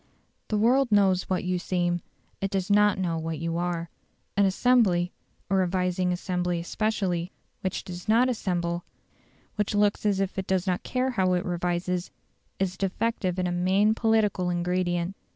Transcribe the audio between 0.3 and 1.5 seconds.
The world knows what